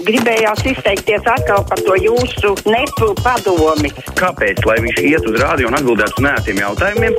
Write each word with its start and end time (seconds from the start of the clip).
Gribējās 0.00 0.62
izteikties 0.64 1.26
atkal 1.28 1.66
par 1.68 1.80
to 1.84 1.96
jūsu 2.00 2.54
nepu 2.64 3.10
padomi. 3.20 3.90
Kāpēc? 4.16 4.62
Lai 4.64 4.78
viņš 4.80 5.00
iet 5.04 5.26
uz 5.28 5.36
rādio 5.42 5.68
un 5.68 5.76
atbildētu 5.76 6.16
uz 6.16 6.24
nētiem 6.24 6.62
jautājumiem. 6.62 7.18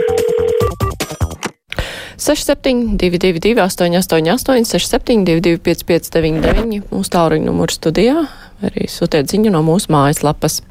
6722, 2.23 3.53
888, 3.61 4.65
672, 4.73 5.61
559, 5.61 6.89
mūsu 6.89 7.13
tālruņa 7.13 7.45
numurs 7.45 7.77
studijā, 7.77 8.25
arī 8.65 8.89
sūtiet 8.89 9.29
ziņu 9.29 9.53
no 9.53 9.61
mūsu 9.65 9.93
mājaslapas. 9.93 10.61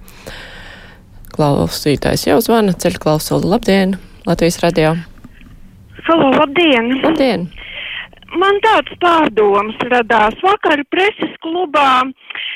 Klausītājs 1.33 2.27
jau 2.27 2.41
zvana, 2.45 2.75
ceļu 2.75 2.99
klausuli. 3.03 3.51
Labdien, 3.55 3.99
Latvijas 4.27 4.59
radio! 4.65 4.97
Halo, 6.03 6.33
labdien! 6.35 6.97
Labdien! 7.05 7.51
Man 8.33 8.59
tāds 8.65 8.95
pārdoms 9.03 9.77
radās. 9.93 10.37
Vakar 10.41 10.81
preses 10.93 11.35
klubā 11.45 12.05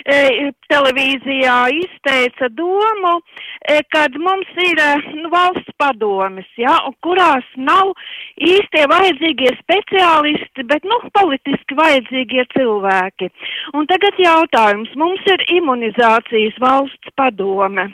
e, 0.09 0.49
televīzijā 0.73 1.57
izteica 1.83 2.49
domu, 2.57 3.19
e, 3.61 3.83
kad 3.93 4.17
mums 4.17 4.49
ir 4.65 4.81
e, 4.81 4.89
nu, 5.19 5.29
valsts 5.33 5.77
padomis, 5.77 6.49
ja, 6.57 6.79
kurās 7.05 7.45
nav 7.61 7.93
īstie 8.41 8.87
vajadzīgie 8.89 9.53
speciālisti, 9.59 10.65
bet, 10.71 10.89
nu, 10.89 11.01
politiski 11.19 11.77
vajadzīgie 11.77 12.47
cilvēki. 12.57 13.31
Un 13.77 13.89
tagad 13.93 14.17
jautājums. 14.23 14.97
Mums 14.97 15.29
ir 15.29 15.45
imunizācijas 15.59 16.57
valsts 16.63 17.17
padome 17.21 17.91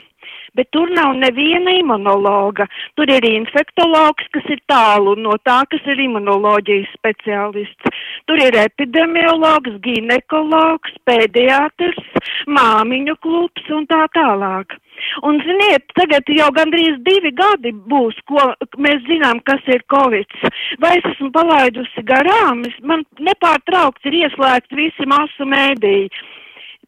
bet 0.57 0.69
tur 0.75 0.91
nav 0.93 1.15
neviena 1.17 1.73
imunologa. 1.79 2.67
Tur 2.97 3.09
ir 3.09 3.25
infektologs, 3.29 4.27
kas 4.35 4.49
ir 4.53 4.61
tālu 4.71 5.15
no 5.19 5.37
tā, 5.47 5.61
kas 5.71 5.83
ir 5.89 6.03
imunoloģijas 6.05 6.93
speciālists. 6.97 7.99
Tur 8.29 8.39
ir 8.39 8.57
epidemiologs, 8.61 9.79
ginekologs, 9.83 10.95
pēdiatrs, 11.09 11.99
māmiņu 12.47 13.17
klubs 13.25 13.69
un 13.73 13.87
tā 13.89 14.05
tālāk. 14.15 14.77
Un, 15.27 15.39
ziniet, 15.45 15.85
tagad 15.97 16.29
jau 16.31 16.49
gandrīz 16.55 16.99
divi 17.05 17.33
gadi 17.35 17.73
būs, 17.91 18.17
ko 18.29 18.51
mēs 18.81 19.01
zinām, 19.07 19.41
kas 19.47 19.63
ir 19.67 19.83
Covid. 19.93 20.37
Vai 20.83 20.95
es 20.99 21.09
esmu 21.13 21.31
palaidusi 21.35 22.05
garām? 22.07 22.63
Man 22.85 23.03
nepārtraukti 23.19 24.11
ir 24.11 24.19
ieslēgti 24.23 24.79
visi 24.79 25.09
masu 25.09 25.49
mēdīji. 25.49 26.11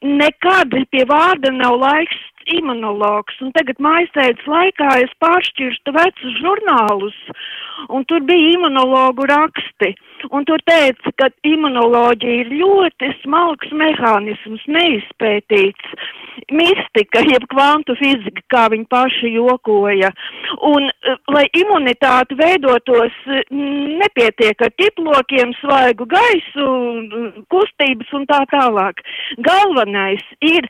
Nekad 0.04 0.74
pie 0.92 1.06
vārda 1.08 1.52
nav 1.56 1.78
laiks 1.80 2.18
imunologs, 2.52 3.38
un 3.42 3.52
tagad 3.56 3.80
mājasēdes 3.82 4.46
laikā 4.50 4.90
es 5.02 5.14
pāršķirstu 5.24 5.94
vecus 5.96 6.36
žurnālus, 6.42 7.16
un 7.90 8.06
tur 8.10 8.22
bija 8.28 8.54
imunologu 8.54 9.26
raksti, 9.32 9.94
un 10.30 10.46
tur 10.46 10.62
teica, 10.70 11.14
ka 11.20 11.30
imunoloģija 11.48 12.44
ir 12.44 12.54
ļoti 12.60 13.12
smalks 13.24 13.74
mehānisms, 13.74 14.62
neizpētīts, 14.78 15.98
mistika, 16.54 17.24
jeb 17.26 17.46
kvantu 17.52 17.96
fizika, 18.00 18.44
kā 18.52 18.64
viņi 18.74 18.88
paši 18.92 19.32
jokoja, 19.36 20.12
un 20.70 20.90
eh, 20.90 21.18
lai 21.34 21.46
imunitāte 21.58 22.38
veidotos, 22.40 23.16
nepietiek 23.52 24.62
ar 24.62 24.74
tiplokiem, 24.80 25.54
svaigu 25.62 26.08
gaisu, 26.10 26.68
kustības 27.52 28.14
un 28.18 28.28
tā 28.30 28.42
tālāk. 28.52 29.02
Galvenais 29.46 30.24
ir 30.46 30.68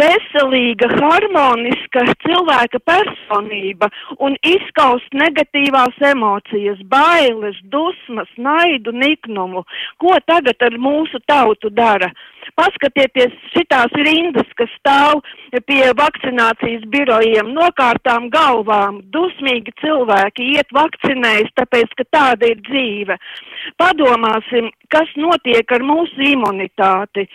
veselīga, 0.00 0.88
harmoniska 1.00 2.04
cilvēka 2.24 2.80
personība 2.86 3.90
un 4.18 4.36
izskaust 4.46 5.16
negatīvās 5.16 5.98
emocijas, 6.10 6.80
bailes, 6.90 7.58
dusmas, 7.72 8.30
naidu, 8.36 8.94
niknumu. 8.94 9.64
Ko 10.02 10.16
tagad 10.26 10.62
ar 10.64 10.78
mūsu 10.80 11.20
tautu 11.28 11.70
dara? 11.70 12.10
Paskatieties, 12.58 13.32
šitās 13.54 13.94
rindas, 14.06 14.48
kas 14.58 14.70
stāv 14.78 15.22
pie 15.68 15.82
vakcinācijas 15.96 16.84
birojiem, 16.92 17.50
nokārtām 17.56 18.28
galvām, 18.34 19.00
dusmīgi 19.14 19.74
cilvēki 19.80 20.50
iet 20.56 20.70
vakcinējas, 20.74 21.52
tāpēc, 21.60 21.96
ka 21.98 22.08
tāda 22.16 22.52
ir 22.52 22.62
dzīve. 22.68 23.18
Padomāsim, 23.80 24.70
kas 24.92 25.10
notiek 25.16 25.72
ar 25.72 25.84
mūsu 25.86 26.28
imunitāti. 26.34 27.28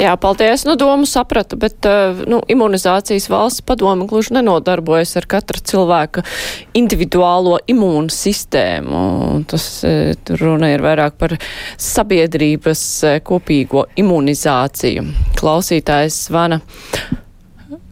Jā, 0.00 0.14
paldies. 0.20 0.64
Nu, 0.66 0.74
domu 0.80 1.06
sapratu, 1.08 1.56
bet 1.60 1.86
uh, 1.88 2.22
nu, 2.28 2.40
imunizācijas 2.50 3.28
valsts 3.30 3.64
padoma 3.66 4.06
gluži 4.08 4.34
nenodarbojas 4.38 5.14
ar 5.20 5.28
katra 5.30 5.60
cilvēka 5.72 6.24
individuālo 6.78 7.58
imūnu 7.70 8.12
sistēmu. 8.12 9.02
Tas 9.50 9.66
uh, 9.86 10.12
runa 10.40 10.72
ir 10.72 10.84
vairāk 10.84 11.18
par 11.20 11.36
sabiedrības 11.80 12.84
uh, 13.06 13.18
kopīgo 13.26 13.86
imunizāciju. 14.00 15.06
Klausītājs 15.38 16.24
zvana. 16.28 16.62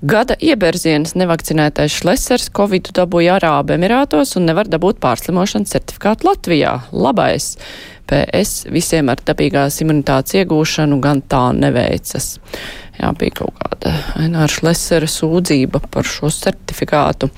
Gada 0.01 0.33
ieberzienas 0.41 1.13
nevakcinētais 1.21 1.99
šlesers 2.01 2.49
Covid 2.57 2.89
dabūja 2.97 3.35
Arābu 3.37 3.75
Emirātos 3.75 4.33
un 4.39 4.47
nevar 4.49 4.69
dabūt 4.73 4.97
pārslimošanas 5.03 5.75
certifikātu 5.75 6.25
Latvijā. 6.31 6.79
Labais! 6.97 7.51
PS 8.11 8.67
visiem 8.75 9.11
ar 9.13 9.23
dabīgās 9.27 9.81
imunitātes 9.85 10.37
iegūšanu 10.41 10.99
gan 11.03 11.23
tā 11.31 11.45
neveicas. 11.57 12.33
Jā, 12.99 13.13
bija 13.17 13.41
kaut 13.41 13.55
kāda 13.61 13.95
Aināra 14.21 14.51
Šlesera 14.51 15.09
sūdzība 15.09 15.81
par 15.93 16.09
šo 16.09 16.33
certifikātu. 16.35 17.31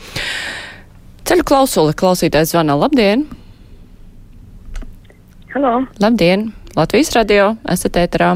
Ceļu 1.28 1.46
klausuli 1.46 1.94
klausītājs 1.94 2.54
zvana. 2.54 2.74
Labdien! 2.80 3.28
Halo! 5.52 5.82
Labdien! 6.02 6.48
Latvijas 6.72 7.12
radio, 7.12 7.50
esat 7.68 7.98
ēterā. 8.00 8.32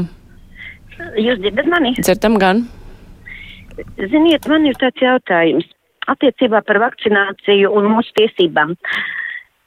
Jūs 1.17 1.39
dzirdat 1.41 1.69
mani? 1.71 1.95
Dzirdam 1.97 2.37
gan. 2.41 2.67
Ziniet, 3.97 4.45
man 4.49 4.65
ir 4.69 4.77
tāds 4.81 5.01
jautājums 5.01 5.65
attiecībā 6.11 6.61
par 6.65 6.79
vakcināciju 6.81 7.71
un 7.77 7.89
mūsu 7.95 8.13
tiesībām. 8.17 8.75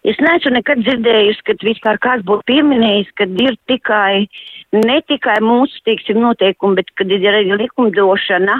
Es 0.09 0.16
neesmu 0.16 0.55
nekad 0.55 0.81
dzirdējusi, 0.81 1.43
ka 1.44 1.55
vispār 1.61 1.99
kāds 2.00 2.25
būtu 2.28 2.47
pieminējis, 2.49 3.11
ka 3.21 3.27
ir 3.44 3.59
tikai, 3.69 4.25
ne 4.72 4.97
tikai 5.05 5.37
mūsu, 5.44 5.83
teiksim, 5.84 6.22
noteikumi, 6.25 6.78
bet 6.81 6.88
kad 6.97 7.12
ir 7.12 7.28
arī 7.28 7.53
likumdošana, 7.61 8.56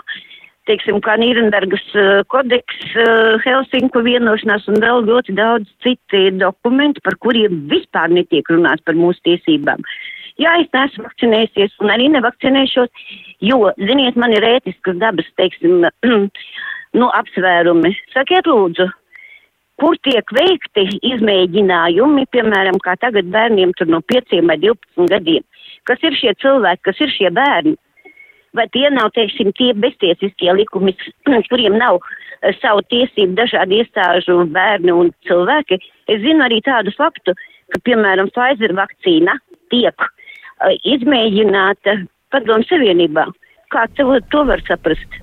teiksim, 0.68 1.00
kā 1.00 1.16
Nīrenbergas 1.16 1.86
uh, 1.96 2.20
kodeks, 2.30 2.84
uh, 2.92 3.40
Helsinku 3.46 4.04
vienošanās 4.04 4.68
un 4.68 4.78
vēl 4.84 5.06
ļoti 5.08 5.34
daudz 5.38 5.72
citi 5.84 6.28
dokumenti, 6.36 7.00
par 7.06 7.16
kuriem 7.24 7.64
vispār 7.72 8.12
netiek 8.12 8.52
runāts 8.52 8.84
par 8.84 9.00
mūsu 9.00 9.24
tiesībām. 9.30 9.80
Jā, 10.40 10.58
es 10.60 10.68
neesmu 10.76 11.08
vakcinējusies 11.08 11.80
un 11.80 11.92
arī 11.96 12.12
nevakcinēšos, 12.12 13.08
jo, 13.48 13.72
ziniet, 13.80 14.16
man 14.20 14.36
ir 14.36 14.44
ētiskas 14.56 15.00
dabas, 15.00 15.28
teiksim, 15.40 15.88
nu, 17.00 17.10
apsvērumi. 17.16 17.96
Sakiet 18.12 18.48
lūdzu, 18.48 18.90
kur 19.80 19.96
tiek 20.04 20.32
veikti 20.36 20.86
izmēģinājumi, 21.08 22.26
piemēram, 22.34 22.78
kā 22.84 22.96
tagad 23.00 23.30
bērniem 23.32 23.72
tur 23.78 23.88
no 23.88 24.02
5 24.12 24.42
vai 24.48 24.58
12 24.60 25.08
gadiem. 25.12 25.46
Kas 25.88 26.02
ir 26.04 26.16
šie 26.18 26.34
cilvēki, 26.42 26.84
kas 26.88 27.00
ir 27.00 27.12
šie 27.14 27.30
bērni? 27.34 27.76
Vai 28.56 28.66
tie 28.74 28.88
nav, 28.91 29.12
teiksim, 29.14 29.52
tie 29.56 29.70
beztiesiskie 29.78 30.52
likumi, 30.58 30.92
kuriem 31.50 31.78
nav 31.80 32.00
uh, 32.00 32.50
savu 32.60 32.82
tiesību 32.92 33.38
dažādi 33.38 33.80
iestāžu 33.80 34.42
bērni 34.52 34.92
un 34.92 35.12
cilvēki? 35.28 35.80
Es 36.10 36.20
zinu 36.24 36.44
arī 36.47 36.60
tādu 36.66 36.92
faktu, 36.97 37.36
ka, 37.72 37.82
piemēram, 37.86 38.32
Pfizer 38.34 38.74
vakcīna 38.76 39.38
tiek 39.72 39.97
uh, 40.04 40.74
izmēģināta 40.82 42.00
padomu 42.34 42.66
savienībā. 42.68 43.30
Kā 43.70 43.86
to, 43.97 44.18
to 44.34 44.44
var 44.50 44.62
saprast? 44.66 45.20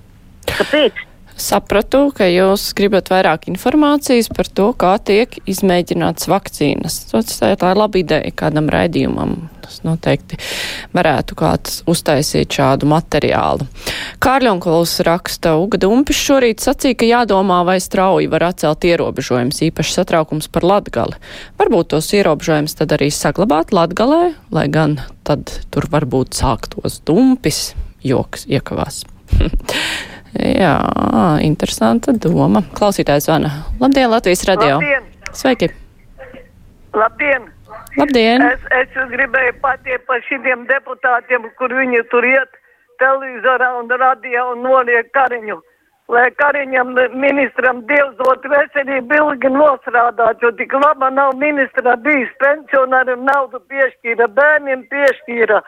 Kāpēc? 0.48 1.07
Sapratu, 1.38 2.08
ka 2.18 2.26
jūs 2.26 2.72
gribat 2.74 3.12
vairāk 3.14 3.44
informācijas 3.52 4.32
par 4.34 4.48
to, 4.50 4.72
kā 4.74 4.96
tiek 4.98 5.36
izmēģināts 5.46 6.26
vakcīnas. 6.32 6.96
Tā 7.14 7.52
ir 7.54 7.78
laba 7.78 8.02
ideja 8.02 8.34
kādam 8.34 8.72
raidījumam. 8.74 9.36
Tas 9.62 9.84
noteikti 9.86 10.40
varētu 10.98 11.38
kāds 11.38 11.84
uztaisīt 11.92 12.58
šādu 12.58 12.90
materiālu. 12.90 13.68
Kārļonkols 14.24 14.96
raksta, 15.06 15.54
Uga 15.62 15.78
Dumpis 15.84 16.18
šorīt 16.24 16.64
sacīja, 16.64 16.98
ka 16.98 17.12
jādomā, 17.12 17.62
vai 17.68 17.78
strauji 17.84 18.32
var 18.34 18.48
atcelt 18.50 18.88
ierobežojums, 18.90 19.62
īpaši 19.70 19.98
satraukums 20.00 20.50
par 20.50 20.66
Latgali. 20.66 21.22
Varbūt 21.62 21.94
tos 21.94 22.10
ierobežojums 22.18 22.80
tad 22.82 22.98
arī 22.98 23.12
saglabāt 23.14 23.76
Latgalē, 23.78 24.34
lai 24.50 24.68
gan 24.74 24.98
tad 25.28 25.54
tur 25.70 25.86
varbūt 25.94 26.34
sāktos 26.40 27.04
Dumpis, 27.06 27.76
joks 28.02 28.50
iekavās. 28.50 29.04
Jā, 30.36 30.74
interesanta 31.46 32.12
doma. 32.12 32.62
Klausītājs 32.78 33.28
zvana. 33.30 33.52
Labdien, 33.80 34.10
Latvijas 34.12 34.44
radio. 34.50 34.78
Labdien! 34.78 35.08
Sveiki! 35.32 35.70
Labdien! 36.98 37.48
Labdien! 37.98 38.44
Es, 38.44 38.68
es 38.82 38.98
gribēju 39.14 39.56
pateikt 39.64 40.06
par 40.10 40.22
šiem 40.28 40.68
deputātiem, 40.70 41.48
kur 41.58 41.74
viņi 41.74 42.04
tur 42.12 42.28
iet 42.28 42.60
televizorā 43.02 43.72
un 43.80 43.90
radio 43.90 44.52
un 44.54 44.64
noliek 44.68 45.10
kariņu. 45.16 45.60
Lai 46.08 46.30
kariņam 46.40 46.94
ministram 47.20 47.82
Dievs 47.90 48.16
dot 48.20 48.46
veselību 48.48 49.18
ilgi 49.18 49.50
nostrādāt, 49.52 50.40
jo 50.44 50.54
tik 50.56 50.72
laba 50.80 51.10
nav 51.12 51.34
ministra 51.36 51.98
bijis 52.06 52.32
pensionāriem 52.44 53.26
naudu 53.28 53.60
piešķīra, 53.68 54.30
bērniem 54.38 54.86
piešķīra. 54.92 55.60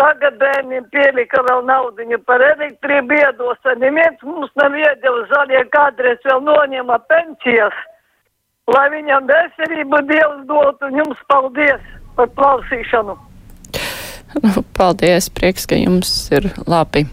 Tagad 0.00 0.38
bērniem 0.40 0.86
pielika 0.94 1.42
vēl 1.44 1.64
naudiņu 1.68 2.18
par 2.24 2.40
elektrību 2.40 3.18
iedos, 3.18 3.58
un 3.68 3.82
neviens 3.84 4.22
mums 4.24 4.52
nav 4.56 4.76
iedeva 4.78 5.24
zaļie 5.32 5.64
kādreiz 5.74 6.22
vēl 6.24 6.40
noņēma 6.46 6.96
pensijas. 7.10 7.76
Lai 8.70 8.86
viņam 8.94 9.26
veselību 9.28 10.00
Dievs 10.08 10.46
dot, 10.48 10.80
un 10.86 11.02
jums 11.02 11.20
paldies 11.28 11.82
par 12.16 12.30
klausīšanu. 12.38 13.16
Nu, 14.40 14.62
paldies, 14.78 15.28
prieks, 15.34 15.66
ka 15.68 15.76
jums 15.76 16.12
ir 16.32 16.48
labi. 16.70 17.04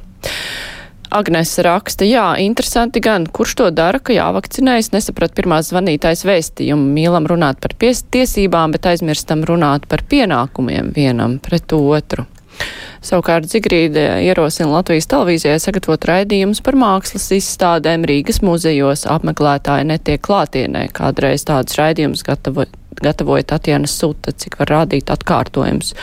Agnēs 1.17 1.55
raksta, 1.63 2.03
jā, 2.07 2.25
interesanti 2.43 3.01
gan, 3.03 3.25
kurš 3.31 3.53
to 3.61 3.67
dara, 3.71 3.99
ka 3.99 4.15
jāvakcinējas, 4.15 4.91
nesaprat 4.91 5.35
pirmās 5.35 5.71
zvanītājs 5.71 6.25
vēstījumu, 6.27 6.87
mīlam 6.95 7.27
runāt 7.31 7.61
par 7.63 7.75
tiesībām, 7.79 8.75
bet 8.75 8.89
aizmirstam 8.91 9.43
runāt 9.47 9.87
par 9.91 10.03
pienākumiem 10.07 10.91
vienam 10.95 11.39
pret 11.43 11.75
otru. 11.75 12.27
Savukārt 13.07 13.47
Zigrīde 13.51 14.03
ierosina 14.25 14.71
Latvijas 14.71 15.07
televīzijai 15.11 15.59
sagatavot 15.61 16.07
raidījumus 16.09 16.59
par 16.65 16.75
mākslas 16.79 17.29
izstādēm 17.37 18.03
Rīgas 18.09 18.41
muzejos. 18.43 19.05
Apmeklētāji 19.13 19.87
netiek 19.87 20.21
klātienē. 20.25 20.87
Kādreiz 20.97 21.45
tādus 21.47 21.77
raidījumus 21.79 22.25
gatavo, 22.27 22.65
gatavoja 22.99 23.45
Tatjana 23.53 23.87
Suta, 23.87 24.33
cik 24.33 24.57
var 24.59 24.73
rādīt 24.73 25.13
atkārtojums. 25.13 25.93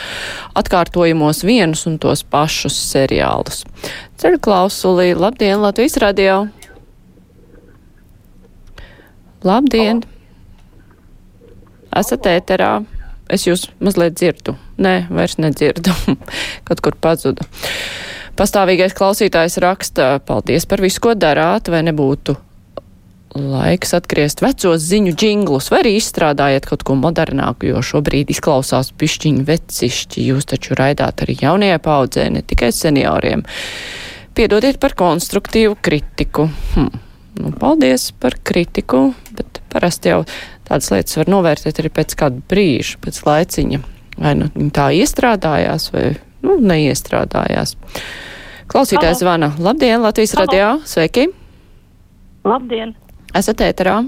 Atkārtojumos 0.57 1.43
vienus 1.45 1.85
un 1.89 1.99
tos 2.01 2.23
pašus 2.23 2.79
seriālus. 2.89 3.65
Ceļu 4.21 4.41
klausulī, 4.47 5.11
labdien, 5.19 5.59
Latvijas 5.61 5.99
radio! 6.01 6.45
Labdien! 9.45 10.01
Esat 11.95 12.31
ēterā! 12.31 12.79
Es 13.29 13.45
jūs 13.45 13.69
mazliet 13.83 14.17
dzirdu. 14.17 14.55
Nē, 14.81 14.95
vairs 15.13 15.37
nedzirdu. 15.39 15.93
Kaut 16.67 16.81
kur 16.83 16.97
pazudu. 16.99 17.47
Pastāvīgais 18.35 18.95
klausītājs 18.97 19.61
raksta, 19.63 20.17
paldies 20.27 20.67
par 20.67 20.83
visu, 20.83 20.99
ko 21.03 21.13
darāt, 21.15 21.71
vai 21.71 21.85
nebūtu 21.87 22.35
laiks 23.35 23.91
atgriezt 23.95 24.39
vecos 24.43 24.83
ziņu 24.87 25.13
džinglus, 25.15 25.67
vai 25.71 25.81
arī 25.83 25.95
izstrādājiet 25.99 26.67
kaut 26.69 26.85
ko 26.87 26.95
modernāku, 26.99 27.67
jo 27.71 27.81
šobrīd 27.83 28.31
izklausās 28.31 28.93
pišķiņu 28.95 29.43
vecišķi. 29.47 30.27
Jūs 30.31 30.47
taču 30.51 30.77
raidāt 30.79 31.23
arī 31.25 31.37
jaunajai 31.41 31.81
paudzē, 31.83 32.29
ne 32.31 32.43
tikai 32.47 32.71
senioriem. 32.75 33.43
Piedodiet 34.35 34.79
par 34.83 34.95
konstruktīvu 34.99 35.77
kritiku. 35.83 36.47
Hm. 36.75 37.03
Nu, 37.35 37.51
paldies 37.59 38.13
par 38.19 38.37
kritiku, 38.47 39.09
bet 39.35 39.59
parasti 39.71 40.13
jau 40.13 40.21
tādas 40.67 40.87
lietas 40.93 41.19
var 41.19 41.31
novērtēt 41.31 41.81
arī 41.83 41.91
pēc 41.91 42.15
kāda 42.19 42.39
brīža, 42.51 43.01
pēc 43.03 43.19
laiciņa. 43.27 43.81
Vai 44.21 44.35
nu 44.39 44.49
tā 44.75 44.89
iestrādājās, 44.95 45.89
vai 45.93 46.05
nu, 46.45 46.57
neiestrādājās. 46.63 47.75
Klausītājs 48.71 49.21
zvana. 49.21 49.51
Labdien, 49.59 50.01
Latvijas 50.01 50.35
Halo. 50.37 50.45
radio! 50.45 50.69
Sveiki! 50.87 51.27
Labdien! 52.45 52.95
Esat 53.35 53.61
ēterā? 53.65 53.99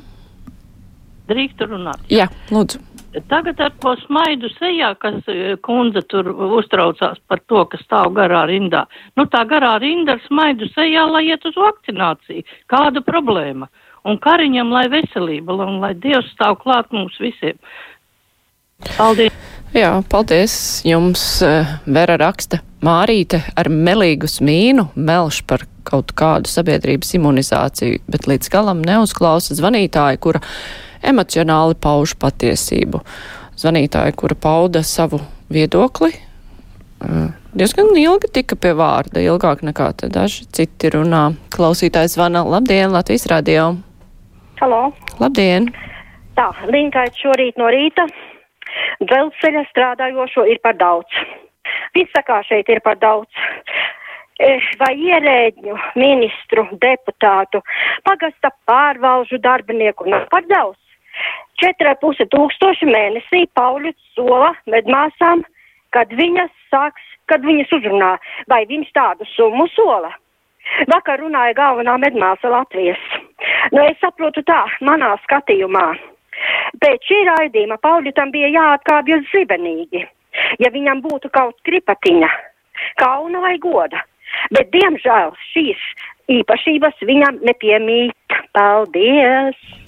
Drīkstu 1.27 1.67
runāt. 1.67 2.05
Jā, 2.13 2.29
lūdzu. 2.53 2.79
Tagad 3.27 3.59
ar 3.63 3.73
to 3.81 3.93
smaidu 4.03 4.49
sejā, 4.57 4.91
kas 5.01 5.17
eh, 5.31 5.55
kundze 5.65 6.03
tur 6.11 6.27
uztraucās 6.59 7.17
par 7.27 7.41
to, 7.49 7.63
ka 7.71 7.79
stāv 7.81 8.11
garā 8.17 8.43
rindā. 8.49 8.83
Nu 9.17 9.25
tā 9.31 9.41
garā 9.49 9.77
rinda 9.81 10.17
ar 10.17 10.23
smaidu 10.27 10.69
sejā, 10.75 11.07
lai 11.09 11.25
iet 11.31 11.45
uz 11.47 11.57
vakcināciju. 11.57 12.45
Kāda 12.69 13.01
problēma? 13.05 13.69
Un 14.07 14.19
kariņam, 14.23 14.69
lai 14.71 14.85
veselība, 14.91 15.55
un 15.65 15.81
lai 15.83 15.93
Dievs 15.97 16.29
stāv 16.35 16.59
klāt 16.61 16.93
mums 16.95 17.17
visiem. 17.19 17.57
Paldies! 18.97 19.33
Jā, 19.75 19.91
paldies 20.09 20.53
jums, 20.87 21.21
eh, 21.45 21.67
Vera 21.85 22.17
raksta. 22.17 22.61
Mārīte 22.81 23.41
ar 23.57 23.69
melīgu 23.69 24.29
smīnu 24.29 24.87
melš 24.95 25.41
par 25.49 25.65
kaut 25.87 26.13
kādu 26.17 26.49
sabiedrības 26.49 27.15
imunizāciju, 27.17 28.01
bet 28.07 28.27
līdz 28.29 28.51
galam 28.53 28.83
neuzklausa 28.85 29.57
zvanītāju, 29.57 30.19
kura 30.21 30.41
emocionāli 31.01 31.75
pauž 31.81 32.15
patiesību. 32.21 33.01
Zvanītāja, 33.57 34.15
kura 34.15 34.35
pauda 34.35 34.83
savu 34.83 35.21
viedokli, 35.49 36.13
eh, 36.13 37.27
diezgan 37.53 37.93
ilgi 37.97 38.31
tika 38.33 38.55
pie 38.55 38.73
vārda, 38.73 39.21
ilgāk 39.21 39.61
nekā 39.61 39.95
te 39.97 40.07
daži 40.07 40.45
citi 40.51 40.89
runā. 40.89 41.35
Klausītājs 41.49 42.15
zvana. 42.15 42.45
Labdien, 42.45 42.91
Latvijas 42.91 43.27
radio! 43.27 43.75
Halo! 44.61 44.93
Labdien! 45.19 45.73
Tā, 46.35 46.51
Linkait 46.69 47.13
šorīt 47.13 47.57
no 47.57 47.65
rīta. 47.65 48.05
Dzelzceļa 49.03 49.63
strādājošo 49.71 50.47
ir 50.51 50.61
par 50.63 50.77
daudz. 50.79 51.21
Viss 51.95 52.13
sakā 52.15 52.41
šeit 52.47 52.69
ir 52.69 52.81
par 52.85 52.99
daudz. 53.01 53.29
Eh, 54.39 54.61
Vai 54.77 54.93
ierēģņu, 55.01 55.75
ministru, 55.97 56.67
deputātu, 56.81 57.63
pagasta 58.05 58.51
pārvalžu 58.69 59.39
darbinieku 59.41 60.05
nav 60.09 60.27
par 60.29 60.45
daudz. 60.49 60.77
4,5 61.57 62.27
tūkstoši 62.29 62.85
mēnesī 62.85 63.47
Pauļuts 63.57 64.13
sola 64.13 64.51
medmāsām, 64.69 65.41
kad 65.95 66.13
viņas 66.13 66.53
sāks, 66.69 67.01
kad 67.25 67.41
viņas 67.41 67.73
uzrunā, 67.79 68.13
vai 68.47 68.65
viņš 68.69 68.93
tādu 68.93 69.25
summu 69.33 69.65
sola. 69.73 70.13
Vakar 70.91 71.23
runāja 71.23 71.55
galvenā 71.57 71.95
medmāsa 71.97 72.51
Latvijas. 72.51 73.01
Nu, 73.71 73.81
es 73.87 73.97
saprotu 74.03 74.43
tā, 74.45 74.65
manā 74.85 75.15
skatījumā. 75.23 75.87
Pēc 76.81 77.07
šī 77.09 77.21
raidījuma 77.29 77.79
Pauļutam 77.83 78.31
bija 78.33 78.51
jāatkāpjas 78.53 79.25
zibenīgi, 79.31 80.03
ja 80.61 80.69
viņam 80.73 81.01
būtu 81.05 81.31
kaut 81.33 81.57
kripatiņa, 81.67 82.29
kauna 83.01 83.41
vai 83.45 83.55
goda. 83.63 84.03
Bet, 84.51 84.69
diemžēl, 84.75 85.33
šīs 85.53 85.83
īpašības 86.37 87.03
viņam 87.09 87.41
nepiemīt. 87.47 88.39
Paldies! 88.53 89.86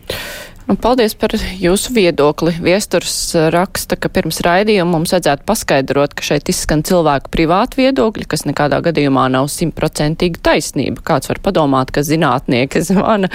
Un 0.69 0.77
paldies 0.77 1.15
par 1.17 1.33
jūsu 1.33 1.95
viedokli. 1.95 2.51
Viesturs 2.61 3.13
eh, 3.33 3.47
raksta, 3.49 3.97
ka 3.97 4.11
pirms 4.13 4.37
raidījuma 4.45 4.91
mums 4.93 5.15
vajadzētu 5.15 5.47
paskaidrot, 5.49 6.13
ka 6.13 6.25
šeit 6.27 6.51
izskan 6.53 6.83
cilvēku 6.85 7.31
privāti 7.33 7.81
viedokļi, 7.81 8.27
kas 8.29 8.45
nekādā 8.45 8.77
gadījumā 8.85 9.25
nav 9.33 9.49
simtprocentīgi 9.49 10.43
taisnība. 10.45 11.01
Kāds 11.09 11.31
var 11.31 11.41
padomāt, 11.41 11.89
ka 11.95 12.05
zinātnieki 12.05 12.83
zvana 12.91 13.31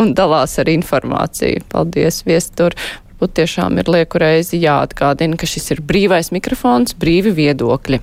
un 0.00 0.14
dalās 0.16 0.56
ar 0.62 0.72
informāciju. 0.72 1.66
Paldies, 1.74 2.22
viestur. 2.24 2.78
Varbūt 3.12 3.36
tiešām 3.42 3.76
ir 3.78 3.92
lieku 3.92 4.22
reizi 4.24 4.62
jāatgādina, 4.64 5.36
ka 5.36 5.46
šis 5.46 5.74
ir 5.76 5.84
brīvais 5.84 6.32
mikrofons, 6.32 6.96
brīvi 6.96 7.36
viedokļi. 7.36 8.00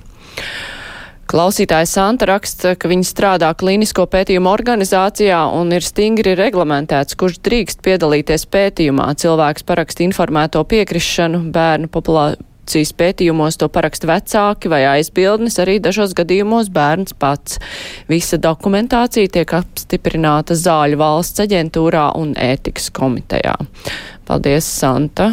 Klausītāja 1.30 1.86
Santa 1.86 2.26
raksta, 2.26 2.72
ka 2.74 2.88
viņi 2.90 3.06
strādā 3.06 3.52
klīnisko 3.54 4.02
pētījumu 4.10 4.50
organizācijā 4.50 5.38
un 5.54 5.68
ir 5.76 5.84
stingri 5.86 6.32
reglamentēts, 6.34 7.14
kurš 7.14 7.36
drīkst 7.46 7.84
piedalīties 7.86 8.48
pētījumā. 8.50 9.06
Cilvēks 9.22 9.62
paraksta 9.68 10.02
informēto 10.02 10.64
piekrišanu, 10.72 11.44
bērnu 11.54 11.86
populācijas 11.94 12.90
pētījumos 12.98 13.60
to 13.62 13.68
paraksta 13.70 14.10
vecāki 14.10 14.72
vai 14.72 14.82
aizbildnis, 14.96 15.60
arī 15.62 15.78
dažos 15.78 16.16
gadījumos 16.18 16.72
bērns 16.74 17.14
pats. 17.14 17.62
Visa 18.10 18.40
dokumentācija 18.42 19.30
tiek 19.38 19.54
apstiprināta 19.60 20.58
Zāļu 20.58 20.98
valsts 20.98 21.46
aģentūrā 21.46 22.08
un 22.18 22.34
ētikas 22.34 22.90
komitejā. 22.98 23.54
Paldies, 24.26 24.66
Santa! 24.66 25.30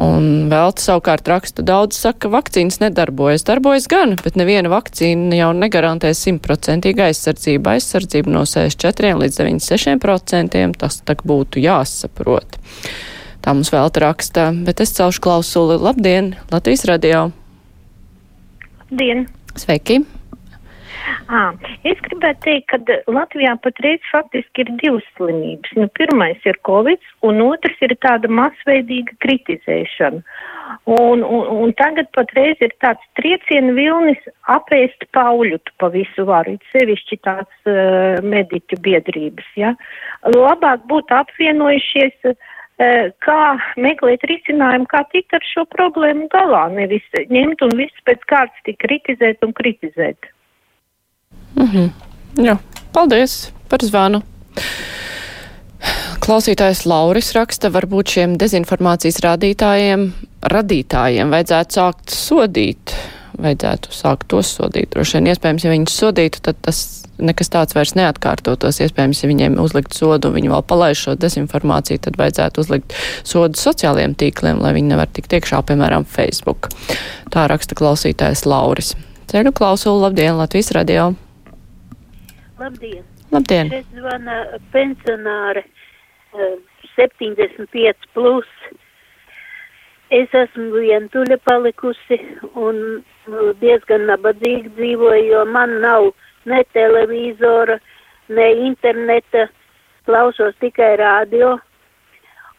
Un 0.00 0.48
vēl 0.48 0.72
savukārt 0.80 1.28
raksta 1.28 1.64
daudz 1.66 1.98
saka, 2.00 2.24
ka 2.24 2.30
vakcīnas 2.32 2.78
nedarbojas. 2.80 3.44
Darbojas 3.44 3.88
gan, 3.90 4.14
bet 4.22 4.38
neviena 4.40 4.70
vakcīna 4.72 5.36
jau 5.36 5.50
negarantē 5.56 6.14
simtprocentīgu 6.16 7.04
aizsardzību. 7.04 7.74
Aizsardzību 7.74 8.32
no 8.32 8.46
64 8.48 9.12
līdz 9.20 9.40
96% 9.42 10.62
tas 10.80 11.00
tak 11.04 11.24
būtu 11.28 11.60
jāsaprot. 11.60 12.56
Tā 13.44 13.52
mums 13.56 13.72
vēl 13.72 13.92
raksta, 14.04 14.50
bet 14.64 14.80
es 14.80 14.94
celšu 14.96 15.20
klausuli. 15.24 15.76
Labdien, 15.80 16.32
Latvijas 16.52 16.86
radio! 16.88 17.28
Dien! 18.90 19.26
Sveiki! 19.56 20.00
À, 21.30 21.40
es 21.86 21.98
gribētu 22.04 22.42
teikt, 22.44 22.72
ka 22.72 22.98
Latvijā 23.10 23.54
patreiz 23.64 24.02
faktiski 24.10 24.64
ir 24.64 24.72
divas 24.82 25.06
slimības. 25.16 25.72
Nu, 25.78 25.86
pirmais 25.96 26.40
ir 26.48 26.58
Covid, 26.66 27.02
un 27.26 27.42
otrs 27.44 27.78
ir 27.86 27.94
tāda 28.02 28.30
masveidīga 28.40 29.14
kritizēšana. 29.24 30.24
Un, 30.90 31.22
un, 31.22 31.46
un 31.64 31.72
tagad 31.78 32.10
patreiz 32.14 32.60
ir 32.62 32.74
tāds 32.82 33.02
triecienu 33.18 33.74
vilnis 33.78 34.20
apēst 34.54 35.06
pauļutu 35.16 35.74
pa 35.82 35.90
visu 35.94 36.26
varu, 36.28 36.54
it 36.58 36.66
sevišķi 36.74 37.18
tāds 37.26 37.70
uh, 37.70 38.20
mediķu 38.22 38.78
biedrības, 38.84 39.50
ja. 39.58 39.74
Labāk 40.30 40.86
būtu 40.90 41.16
apvienojušies, 41.16 42.30
uh, 42.30 42.38
kā 43.26 43.40
meklēt 43.76 44.24
risinājumu, 44.30 44.88
kā 44.90 45.02
tikt 45.12 45.34
ar 45.36 45.46
šo 45.52 45.66
problēmu 45.74 46.30
galā, 46.32 46.68
nevis 46.74 47.06
ņemt 47.30 47.66
un 47.66 47.74
visu 47.82 48.06
pēc 48.08 48.22
kārtas 48.30 48.68
tik 48.68 48.80
kritizēt 48.86 49.42
un 49.46 49.56
kritizēt. 49.56 50.30
Mhm. 51.60 51.90
Jā, 52.40 52.56
paldies 52.94 53.50
par 53.68 53.84
zvanu. 53.84 54.22
Klausītājs 56.20 56.84
Lauris 56.86 57.32
raksta, 57.36 57.70
varbūt 57.72 58.16
šiem 58.16 58.36
dezinformācijas 58.40 59.22
rādītājiem, 59.24 60.10
radītājiem 60.52 61.32
vajadzētu 61.32 61.78
sākt 61.78 62.12
sodīt 62.14 62.94
vajadzētu 63.42 63.92
sākt 63.94 64.28
tos 64.30 64.50
sodīt. 64.56 64.90
Droši 64.94 65.18
vien, 65.18 65.30
iespējams, 65.32 65.64
ja 65.64 65.72
viņus 65.72 65.96
sodītu, 66.02 66.42
tad 66.44 66.60
tas 66.64 66.80
nekas 67.20 67.52
tāds 67.52 67.76
vairs 67.76 67.94
neatkārtotos. 67.98 68.80
Iespējams, 68.84 69.22
ja 69.22 69.30
viņiem 69.30 69.58
uzlikt 69.62 69.96
sodu, 69.96 70.32
viņi 70.34 70.52
vēl 70.52 70.66
palaiž 70.66 71.04
šo 71.06 71.16
dezinformāciju, 71.20 72.02
tad 72.06 72.20
vajadzētu 72.20 72.64
uzlikt 72.64 72.96
sodu 73.28 73.60
sociālajiem 73.60 74.16
tīkliem, 74.20 74.60
lai 74.62 74.74
viņi 74.76 74.94
nevar 74.94 75.10
tikt 75.12 75.36
iekšā, 75.38 75.62
piemēram, 75.70 76.06
Facebook. 76.08 76.70
Tā 77.32 77.48
raksta 77.50 77.78
klausītājs 77.78 78.46
Lauris. 78.48 78.94
Ceļu 79.30 79.54
klausulu, 79.56 80.06
labdien, 80.08 80.36
Latvijas 80.40 80.72
radio! 80.76 81.12
Labdien! 82.60 83.04
Labdien! 83.32 83.70
Šeit 83.72 83.92
zvana 83.96 84.34
pensionāre 84.72 85.62
75 86.92 88.08
plus. 88.12 88.48
Es 90.12 90.34
esmu 90.36 90.82
vientuļa 90.82 91.38
palikusi 91.46 92.18
un 92.60 92.82
diezgan 93.62 94.04
nabadzīgi 94.10 94.74
dzīvoju, 94.76 95.30
jo 95.30 95.44
man 95.54 95.72
nav 95.84 96.10
ne 96.50 96.58
televizora, 96.76 97.78
ne 98.28 98.48
interneta, 98.66 99.46
klausos 100.04 100.58
tikai 100.60 100.90
radio. 101.00 101.54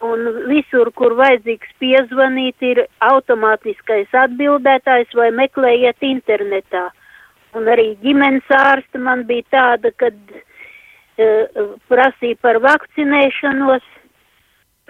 Un 0.01 0.25
visur, 0.49 0.89
kur 0.97 1.13
vajadzīgs 1.19 1.77
piezvanīt, 1.83 2.57
ir 2.65 2.87
automātiskais 3.05 4.17
atbildētājs 4.23 5.13
vai 5.19 5.29
meklējiet 5.43 6.09
internetā. 6.09 6.87
Un 7.57 7.67
arī 7.67 7.91
ģimenes 8.03 8.47
ārste 8.55 8.99
man 8.99 9.25
bija 9.27 9.43
tāda, 9.51 9.91
kad 9.99 10.15
uh, 10.35 11.73
prasīja 11.91 12.39
par 12.41 12.61
vakcinēšanos, 12.63 13.83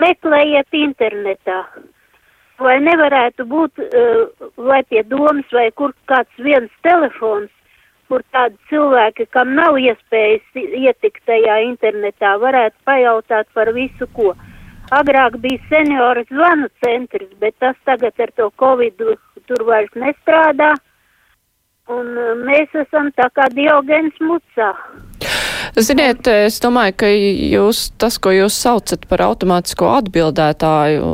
meklējiet 0.01 0.77
internetā. 0.77 1.63
Vai 2.61 2.77
nevarētu 2.85 3.47
būt, 3.49 3.81
uh, 3.81 4.51
vai 4.61 4.83
pie 4.89 5.01
domas, 5.09 5.47
vai 5.53 5.71
kur 5.73 5.95
kāds 6.11 6.45
viens 6.45 6.69
telefons, 6.85 7.49
kur 8.11 8.21
tādi 8.35 8.57
cilvēki, 8.69 9.25
kam 9.31 9.55
nav 9.55 9.79
iespējas 9.79 10.61
ietikt 10.61 11.23
tajā 11.29 11.61
internetā, 11.63 12.35
varētu 12.43 12.75
pajautāt 12.85 13.47
par 13.55 13.71
visu 13.73 14.07
ko. 14.17 14.33
Agrāk 14.91 15.37
bija 15.39 15.61
senioru 15.71 16.25
zvanu 16.27 16.67
centrs, 16.83 17.29
bet 17.39 17.55
tas 17.63 17.77
tagad 17.87 18.19
ar 18.19 18.33
to 18.35 18.49
covid 18.59 18.99
tur 19.47 19.63
vairs 19.69 19.93
nestrādā. 19.95 20.73
Un 21.89 22.11
mēs 22.45 22.69
esam 22.77 23.09
tā 23.17 23.27
kā 23.33 23.47
Diogens 23.55 24.19
mucā. 24.21 24.69
Ziniet, 25.79 26.27
es 26.27 26.59
domāju, 26.61 26.95
ka 26.99 27.09
jūs, 27.09 27.83
tas, 28.01 28.17
ko 28.21 28.33
jūs 28.35 28.57
saucat 28.59 29.05
par 29.09 29.23
automātisko 29.25 29.89
atbildētāju, 30.01 31.11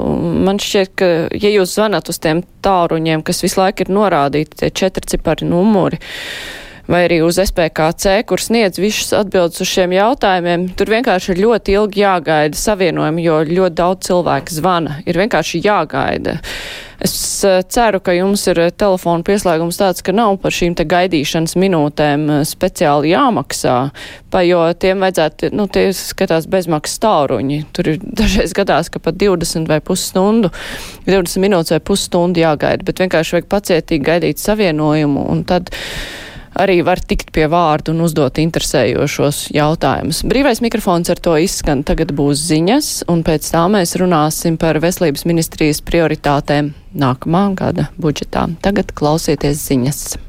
man 0.48 0.60
šķiet, 0.62 0.94
ka, 0.98 1.10
ja 1.38 1.52
jūs 1.54 1.76
zvanat 1.78 2.10
uz 2.10 2.20
tiem 2.24 2.42
tāruņiem, 2.66 3.24
kas 3.28 3.44
visu 3.46 3.62
laiku 3.62 3.86
ir 3.86 3.94
norādīti, 3.94 4.64
tie 4.64 4.72
četri 4.74 5.06
cipari 5.14 5.48
numuri, 5.50 6.00
uh, 6.02 6.67
vai 6.88 7.04
arī 7.08 7.20
uz 7.26 7.40
SPKC, 7.44 8.24
kur 8.28 8.42
sniedz 8.42 8.80
visus 8.82 9.14
atbildes 9.16 9.62
uz 9.64 9.70
šiem 9.70 9.96
jautājumiem, 9.98 10.70
tur 10.80 10.92
vienkārši 10.96 11.34
ir 11.34 11.44
ļoti 11.44 11.78
ilgi 11.78 12.04
jāgaida 12.04 12.60
savienojumi, 12.60 13.26
jo 13.28 13.40
ļoti 13.48 13.78
daudz 13.78 14.10
cilvēku 14.10 14.60
zvana. 14.60 15.02
Ir 15.06 15.20
vienkārši 15.20 15.64
jāgaida. 15.66 16.38
Es 17.00 17.44
eh, 17.46 17.60
ceru, 17.70 18.00
ka 18.02 18.16
jums 18.16 18.42
ir 18.50 18.58
eh, 18.58 18.72
telefona 18.74 19.22
pieslēgums 19.26 19.78
tāds, 19.78 20.02
ka 20.02 20.16
nav 20.18 20.40
par 20.42 20.54
šīm 20.56 20.74
te 20.78 20.86
gaidīšanas 20.90 21.54
minūtēm 21.62 22.24
eh, 22.34 22.40
speciāli 22.48 23.12
jāmaksā, 23.12 23.76
pa, 24.34 24.42
jo 24.48 24.64
tiem 24.82 25.06
vajadzētu, 25.06 25.52
nu, 25.54 25.68
tie 25.70 25.92
skatās 25.94 26.50
bezmaksas 26.50 26.98
tāruņi. 27.04 27.60
Tur 27.78 27.92
ir 27.94 28.00
dažreiz 28.22 28.56
gadās, 28.58 28.90
ka 28.90 29.02
pat 29.04 29.20
20 29.22 29.70
vai 29.70 29.78
pusstundu, 29.78 30.50
20 31.06 31.46
minūtes 31.46 31.76
vai 31.76 31.84
pusstundu 31.92 32.42
jāgaida, 32.42 32.88
bet 32.88 33.04
vienkārši 33.04 33.38
vajag 33.38 33.52
pacietīgi 33.52 34.08
gaidīt 34.08 34.42
savienojumu 34.42 35.28
un 35.30 35.46
tad 35.46 35.70
arī 36.60 36.82
var 36.86 37.00
tikt 37.00 37.32
pie 37.36 37.48
vārdu 37.52 37.94
un 37.94 38.04
uzdot 38.08 38.42
interesējošos 38.42 39.48
jautājumus. 39.56 40.24
Brīvais 40.28 40.62
mikrofons 40.66 41.12
ar 41.14 41.22
to 41.24 41.38
izskan. 41.42 41.86
Tagad 41.88 42.14
būs 42.18 42.44
ziņas, 42.50 42.92
un 43.12 43.24
pēc 43.28 43.50
tā 43.54 43.66
mēs 43.72 43.96
runāsim 44.02 44.60
par 44.62 44.82
veselības 44.84 45.28
ministrijas 45.30 45.84
prioritātēm 45.86 46.74
nākamā 46.98 47.50
gada 47.58 47.92
budžetā. 48.02 48.50
Tagad 48.66 48.96
klausieties 48.98 49.68
ziņas. 49.70 50.27